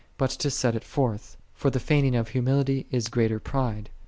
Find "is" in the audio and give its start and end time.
2.89-3.07